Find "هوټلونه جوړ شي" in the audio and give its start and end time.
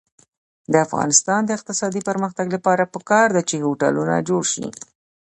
3.65-4.65